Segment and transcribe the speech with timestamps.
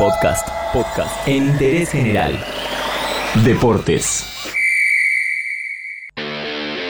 [0.00, 0.48] Podcast.
[0.72, 1.28] Podcast.
[1.28, 2.42] En interés general.
[3.44, 4.24] Deportes.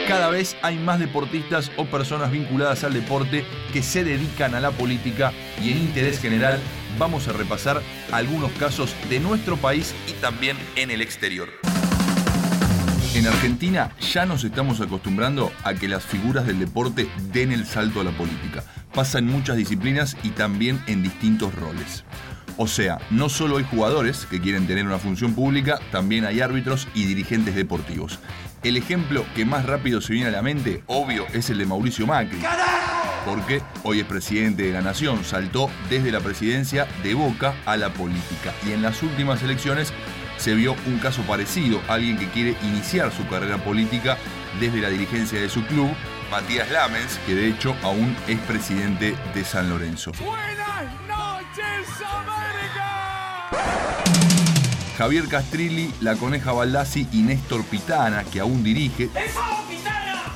[0.07, 4.71] Cada vez hay más deportistas o personas vinculadas al deporte que se dedican a la
[4.71, 6.61] política y en interés general
[7.01, 11.49] vamos a repasar algunos casos de nuestro país y también en el exterior.
[13.17, 18.03] En Argentina ya nos estamos acostumbrando a que las figuras del deporte den el salto
[18.03, 18.63] a la política.
[18.95, 22.05] Pasa en muchas disciplinas y también en distintos roles.
[22.63, 26.89] O sea, no solo hay jugadores que quieren tener una función pública, también hay árbitros
[26.93, 28.19] y dirigentes deportivos.
[28.63, 32.07] El ejemplo que más rápido se viene a la mente, obvio, es el de Mauricio
[32.07, 32.39] Macri.
[33.25, 37.95] Porque hoy es presidente de la nación, saltó desde la presidencia de Boca a la
[37.95, 38.53] política.
[38.69, 39.95] Y en las últimas elecciones
[40.37, 44.19] se vio un caso parecido, alguien que quiere iniciar su carrera política
[44.61, 45.89] desde la dirigencia de su club,
[46.31, 50.13] Matías Lamens, que de hecho aún es presidente de San Lorenzo.
[50.23, 52.30] Buenas noches.
[55.01, 59.09] Javier Castrilli, La Coneja Baldassi y Néstor Pitana, que aún dirige,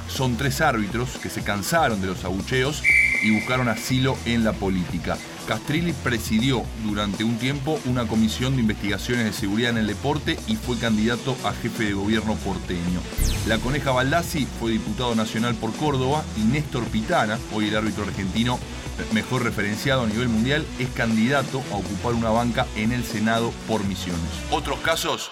[0.08, 2.82] son tres árbitros que se cansaron de los abucheos
[3.22, 5.18] y buscaron asilo en la política.
[5.46, 10.56] Castrilli presidió durante un tiempo una comisión de investigaciones de seguridad en el deporte y
[10.56, 13.02] fue candidato a jefe de gobierno porteño.
[13.46, 18.58] La Coneja Baldassi fue diputado nacional por Córdoba y Néstor Pitana, hoy el árbitro argentino
[19.12, 23.84] mejor referenciado a nivel mundial, es candidato a ocupar una banca en el Senado por
[23.84, 24.20] Misiones.
[24.50, 25.30] Otros casos,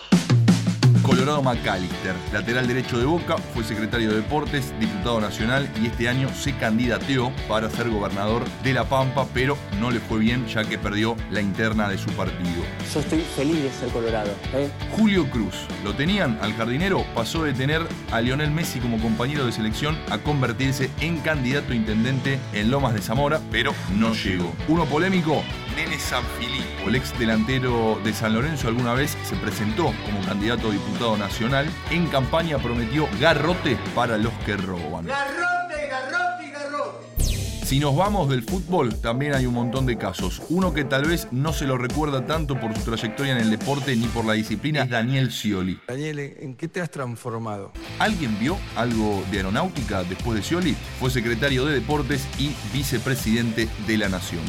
[1.22, 6.28] Colorado McAllister, lateral derecho de Boca, fue secretario de Deportes, diputado nacional y este año
[6.34, 10.78] se candidateó para ser gobernador de La Pampa, pero no le fue bien ya que
[10.78, 12.64] perdió la interna de su partido.
[12.92, 14.32] Yo estoy feliz de ser colorado.
[14.52, 14.68] ¿eh?
[14.96, 19.52] Julio Cruz, lo tenían al jardinero, pasó de tener a Lionel Messi como compañero de
[19.52, 24.52] selección a convertirse en candidato a intendente en Lomas de Zamora, pero no llegó.
[24.66, 25.44] Uno polémico,
[25.76, 30.72] Nene Sanfilippo, el ex delantero de San Lorenzo, alguna vez se presentó como candidato a
[30.72, 31.68] diputado nacional.
[31.90, 35.06] En campaña prometió garrote para los que roban.
[37.72, 40.42] Si nos vamos del fútbol, también hay un montón de casos.
[40.50, 43.96] Uno que tal vez no se lo recuerda tanto por su trayectoria en el deporte
[43.96, 45.80] ni por la disciplina es Daniel Scioli.
[45.88, 47.72] Daniel, ¿en qué te has transformado?
[47.98, 50.76] ¿Alguien vio algo de aeronáutica después de Scioli?
[51.00, 54.42] Fue secretario de Deportes y vicepresidente de la Nación.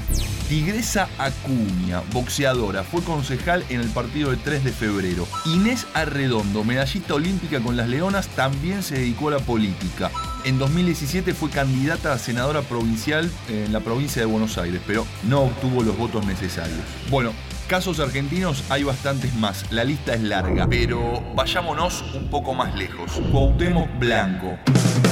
[0.49, 5.25] Tigresa Acuña, boxeadora, fue concejal en el partido de 3 de febrero.
[5.45, 10.11] Inés Arredondo, medallista olímpica con las Leonas, también se dedicó a la política.
[10.45, 15.43] En 2017 fue candidata a senadora provincial en la provincia de Buenos Aires, pero no
[15.43, 16.79] obtuvo los votos necesarios.
[17.09, 17.31] Bueno,
[17.67, 23.11] casos argentinos hay bastantes más, la lista es larga, pero vayámonos un poco más lejos.
[23.31, 24.57] Cuauhtémoc Blanco,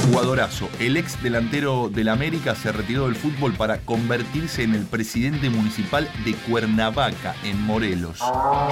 [0.06, 5.50] jugadorazo, el ex delantero del América se retiró del fútbol para convertirse en el presidente
[5.50, 8.18] municipal de Cuernavaca, en Morelos.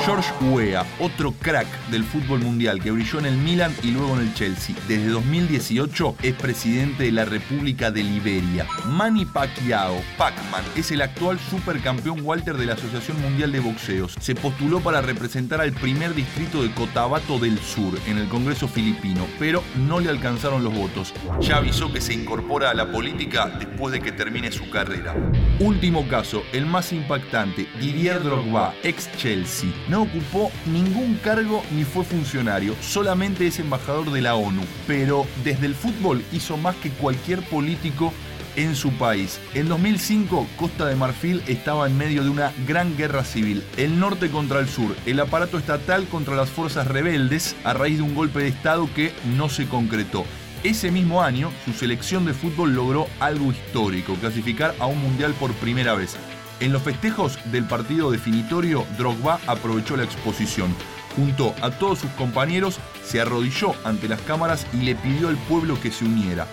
[0.04, 4.22] George Weah, otro crack del fútbol mundial que brilló en el Milan y luego en
[4.22, 4.74] el Chelsea.
[4.88, 8.66] Desde 2018 es presidente de la República de Liberia.
[8.86, 14.80] Manny Pacquiao, Pacman, es el actual supercampeón Walter de la Asociación Mundial de Se postuló
[14.80, 20.00] para representar al primer distrito de Cotabato del Sur en el Congreso filipino, pero no
[20.00, 21.14] le alcanzaron los votos.
[21.40, 25.14] Ya avisó que se incorpora a la política después de que termine su carrera.
[25.60, 29.70] Último caso, el más impactante, Didier Drogba, ex Chelsea.
[29.88, 35.66] No ocupó ningún cargo ni fue funcionario, solamente es embajador de la ONU, pero desde
[35.66, 38.12] el fútbol hizo más que cualquier político
[38.56, 39.40] en su país.
[39.54, 44.30] En 2005, Costa de Marfil estaba en medio de una gran guerra civil, el norte
[44.30, 48.40] contra el sur, el aparato estatal contra las fuerzas rebeldes a raíz de un golpe
[48.40, 50.24] de Estado que no se concretó.
[50.62, 55.52] Ese mismo año, su selección de fútbol logró algo histórico, clasificar a un mundial por
[55.54, 56.16] primera vez.
[56.60, 60.74] En los festejos del partido definitorio, Drogba aprovechó la exposición.
[61.16, 65.80] Junto a todos sus compañeros, se arrodilló ante las cámaras y le pidió al pueblo
[65.80, 66.46] que se uniera.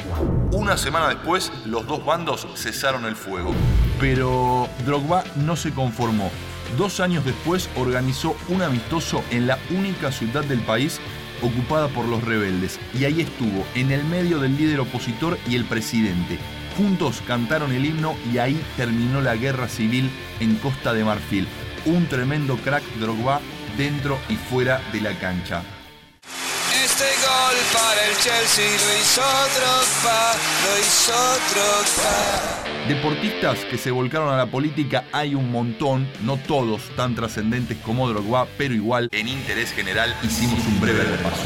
[0.51, 3.53] Una semana después, los dos bandos cesaron el fuego.
[3.99, 6.31] Pero Drogba no se conformó.
[6.77, 10.99] Dos años después organizó un amistoso en la única ciudad del país
[11.41, 15.65] ocupada por los rebeldes, y ahí estuvo, en el medio del líder opositor y el
[15.65, 16.39] presidente.
[16.77, 20.09] Juntos cantaron el himno y ahí terminó la guerra civil
[20.39, 21.47] en Costa de Marfil.
[21.85, 23.39] Un tremendo crack Drogba
[23.77, 25.61] dentro y fuera de la cancha.
[26.83, 30.33] Este gol para el Chelsea lo hizo Drogba,
[30.63, 31.13] lo hizo
[31.53, 32.17] Drogba.
[32.87, 38.07] Deportistas que se volcaron a la política hay un montón, no todos tan trascendentes como
[38.09, 41.43] Drogba, pero igual en interés general hicimos un breve repaso.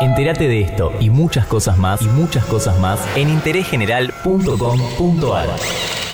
[0.00, 6.09] Entérate de esto y muchas cosas más y muchas cosas más en interésgeneral.com.ar.